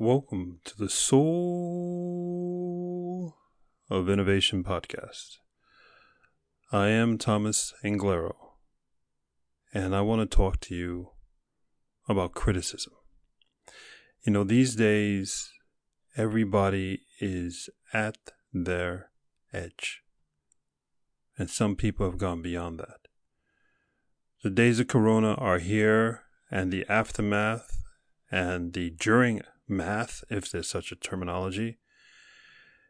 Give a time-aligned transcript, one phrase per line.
[0.00, 1.34] Welcome to the Soul
[3.90, 5.38] of Innovation podcast.
[6.70, 8.36] I am Thomas Anglero,
[9.74, 11.08] and I want to talk to you
[12.08, 12.92] about criticism.
[14.24, 15.50] You know, these days,
[16.16, 18.18] everybody is at
[18.52, 19.10] their
[19.52, 20.02] edge,
[21.36, 23.08] and some people have gone beyond that.
[24.44, 26.22] The days of Corona are here,
[26.52, 27.82] and the aftermath
[28.30, 31.78] and the during math, if there's such a terminology,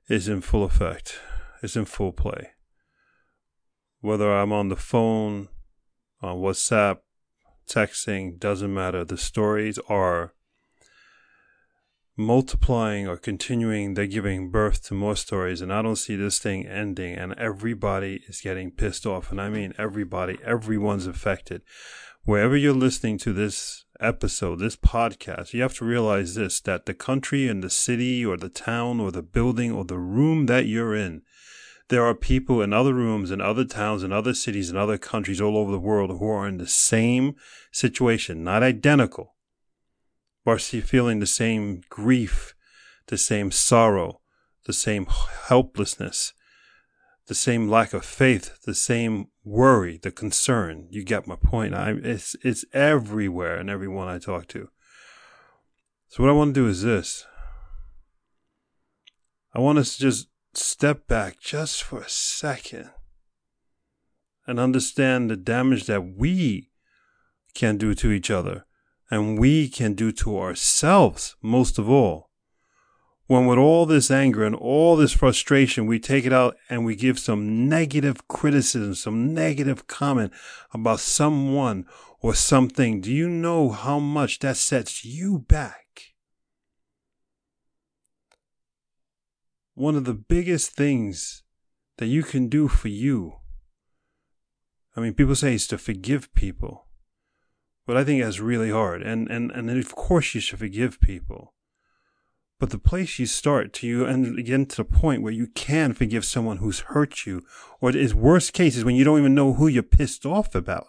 [0.09, 1.21] is in full effect,
[1.63, 2.51] is in full play.
[4.01, 5.49] Whether I'm on the phone,
[6.23, 6.99] on WhatsApp,
[7.69, 9.05] texting, doesn't matter.
[9.05, 10.33] The stories are
[12.17, 15.61] multiplying or continuing, they're giving birth to more stories.
[15.61, 17.15] And I don't see this thing ending.
[17.15, 19.31] And everybody is getting pissed off.
[19.31, 21.63] And I mean, everybody, everyone's affected.
[22.25, 26.95] Wherever you're listening to this episode, this podcast, you have to realize this that the
[26.95, 30.95] country and the city or the town or the building or the room that you're
[30.95, 31.23] in,
[31.89, 35.41] there are people in other rooms in other towns and other cities and other countries
[35.41, 37.35] all over the world who are in the same
[37.73, 39.35] situation, not identical,
[40.45, 42.55] but feeling the same grief,
[43.07, 44.21] the same sorrow,
[44.67, 45.07] the same
[45.49, 46.35] helplessness,
[47.29, 50.89] the same lack of faith, the same worry, the concern.
[50.91, 51.75] You get my point.
[51.75, 54.71] I, it's it's everywhere and everyone I talk to.
[56.09, 57.27] So what I want to do is this.
[59.55, 62.91] I want us to just step back just for a second
[64.47, 66.71] and understand the damage that we
[67.55, 68.65] can do to each other
[69.11, 72.28] and we can do to ourselves most of all
[73.29, 76.97] when with all this anger and all this frustration, we take it out and we
[76.97, 80.33] give some negative criticism, some negative comment
[80.73, 81.85] about someone
[82.21, 86.15] or something, do you know how much that sets you back?
[89.75, 91.43] One of the biggest things
[91.99, 93.35] that you can do for you,
[94.97, 96.87] I mean, people say it's to forgive people,
[97.87, 99.03] but I think that's really hard.
[99.03, 101.53] And, and, and of course you should forgive people.
[102.59, 105.93] But the place you start to you and again to the point where you can
[105.93, 107.45] forgive someone who's hurt you,
[107.81, 110.89] or is worst case is when you don't even know who you're pissed off about.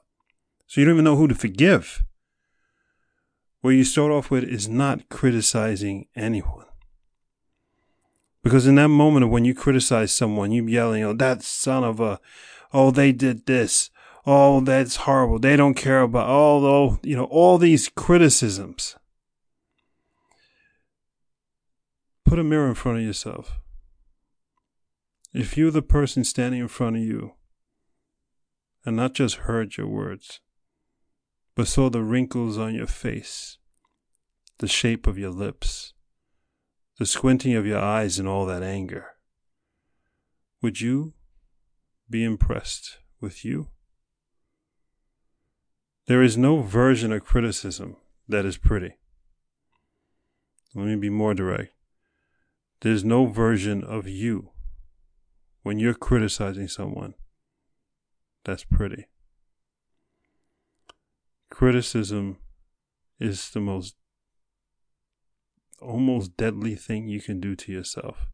[0.66, 2.04] So you don't even know who to forgive.
[3.62, 6.66] Where you start off with is not criticizing anyone.
[8.42, 12.00] Because in that moment of when you criticize someone, you yelling, oh, that son of
[12.00, 12.20] a,
[12.74, 13.92] oh, they did this.
[14.26, 15.40] Oh, that's horrible.
[15.40, 18.96] They don't care about, all, oh, you know, all these criticisms.
[22.30, 23.60] Put a mirror in front of yourself.
[25.34, 27.34] If you're the person standing in front of you
[28.86, 30.40] and not just heard your words,
[31.56, 33.58] but saw the wrinkles on your face,
[34.60, 35.94] the shape of your lips,
[37.00, 39.16] the squinting of your eyes, and all that anger,
[40.62, 41.16] would you
[42.08, 43.70] be impressed with you?
[46.06, 47.98] There is no version of criticism
[48.28, 48.98] that is pretty.
[50.76, 51.74] Let me be more direct.
[52.82, 54.52] There's no version of you
[55.64, 57.14] when you're criticizing someone
[58.46, 59.08] that's pretty.
[61.50, 62.38] Criticism
[63.20, 63.96] is the most
[65.82, 68.30] almost deadly thing you can do to yourself.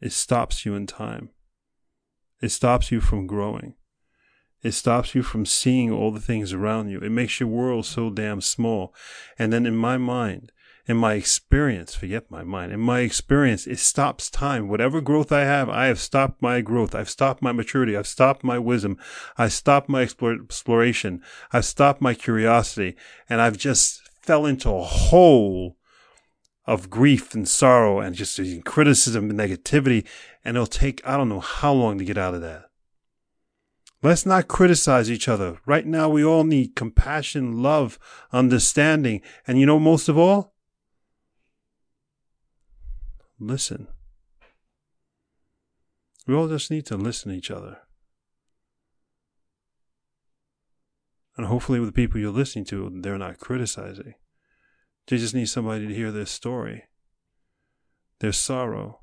[0.00, 1.30] It stops you in time.
[2.42, 3.74] It stops you from growing.
[4.62, 6.98] It stops you from seeing all the things around you.
[7.00, 8.94] It makes your world so damn small.
[9.38, 10.52] And then in my mind,
[10.86, 14.68] in my experience, forget my mind, in my experience, it stops time.
[14.68, 16.94] Whatever growth I have, I have stopped my growth.
[16.94, 17.96] I've stopped my maturity.
[17.96, 18.96] I've stopped my wisdom.
[19.36, 21.22] I've stopped my exploration.
[21.52, 22.96] I've stopped my curiosity.
[23.28, 25.76] And I've just fell into a hole
[26.66, 30.06] of grief and sorrow and just criticism and negativity.
[30.44, 32.70] And it'll take, I don't know how long to get out of that.
[34.04, 35.58] Let's not criticize each other.
[35.66, 37.98] Right now, we all need compassion, love,
[38.30, 39.22] understanding.
[39.48, 40.54] And you know, most of all,
[43.38, 43.88] listen.
[46.26, 47.78] We all just need to listen to each other.
[51.36, 54.14] And hopefully, with the people you're listening to, they're not criticizing.
[55.06, 56.84] They just need somebody to hear their story,
[58.20, 59.00] their sorrow,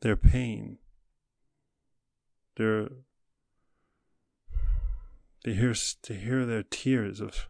[0.00, 0.78] their pain,
[2.56, 2.88] their
[5.44, 7.48] to hear to hear their tears of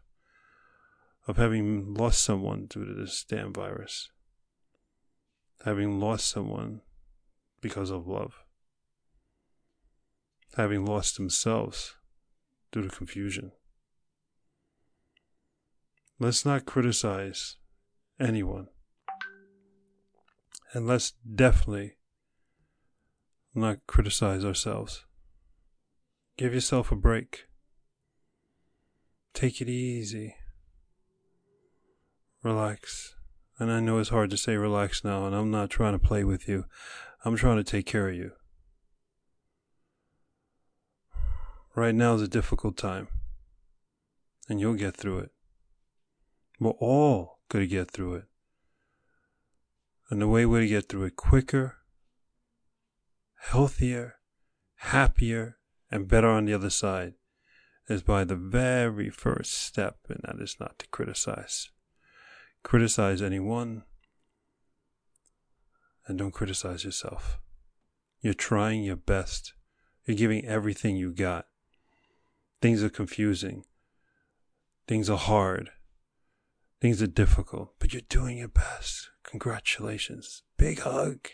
[1.27, 4.09] of having lost someone due to this damn virus
[5.65, 6.81] having lost someone
[7.61, 8.43] because of love,
[10.55, 11.95] having lost themselves
[12.71, 13.51] due to confusion.
[16.19, 17.57] Let's not criticize
[18.19, 18.69] anyone
[20.73, 21.97] And let's definitely
[23.55, 25.05] not criticize ourselves.
[26.37, 27.45] Give yourself a break.
[29.33, 30.35] Take it easy.
[32.43, 33.16] Relax.
[33.59, 36.23] And I know it's hard to say relax now, and I'm not trying to play
[36.23, 36.65] with you.
[37.25, 38.31] I'm trying to take care of you.
[41.75, 43.07] Right now is a difficult time,
[44.47, 45.31] and you'll get through it.
[46.59, 48.25] We're all going to get through it.
[50.09, 51.77] And the way we're to get through it quicker,
[53.39, 54.15] healthier,
[54.77, 55.57] happier,
[55.91, 57.13] and better on the other side
[57.89, 61.69] is by the very first step, and that is not to criticize.
[62.63, 63.83] Criticize anyone,
[66.05, 67.39] and don't criticize yourself.
[68.21, 69.53] You're trying your best.
[70.05, 71.47] You're giving everything you got.
[72.61, 73.63] Things are confusing.
[74.87, 75.71] Things are hard.
[76.81, 79.09] Things are difficult, but you're doing your best.
[79.23, 80.43] Congratulations.
[80.57, 81.27] Big hug.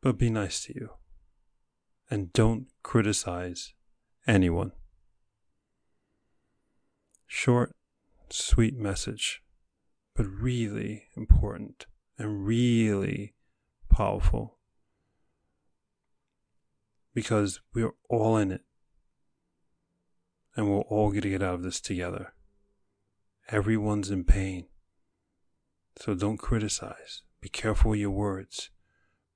[0.00, 0.90] But be nice to you.
[2.10, 3.72] And don't criticize
[4.26, 4.72] anyone.
[7.26, 7.74] Short,
[8.34, 9.42] sweet message,
[10.14, 11.86] but really important
[12.18, 13.34] and really
[13.88, 14.58] powerful
[17.14, 18.62] because we're all in it
[20.56, 22.32] and we're all going to get out of this together.
[23.48, 24.66] Everyone's in pain.
[25.96, 27.22] So don't criticize.
[27.40, 28.70] Be careful with your words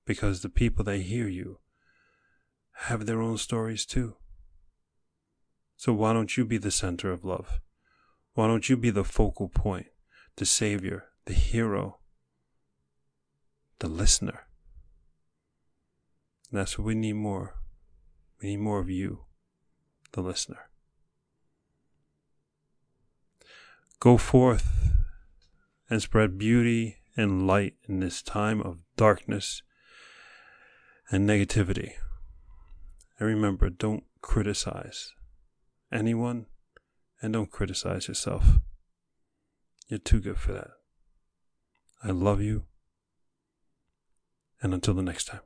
[0.07, 1.59] because the people that hear you
[2.87, 4.17] have their own stories too.
[5.77, 7.61] So why don't you be the center of love?
[8.39, 9.89] Why don't you be the focal point,
[10.37, 11.99] the savior, the hero,
[13.81, 14.47] the listener?
[16.49, 17.57] And that's what we need more.
[18.41, 19.25] We need more of you,
[20.13, 20.71] the listener.
[23.99, 24.93] Go forth
[25.91, 29.63] and spread beauty and light in this time of darkness
[31.11, 31.95] and negativity.
[33.19, 35.11] And remember, don't criticize
[35.91, 36.47] anyone
[37.21, 38.59] and don't criticize yourself.
[39.89, 40.71] You're too good for that.
[42.03, 42.65] I love you.
[44.61, 45.41] And until the next time.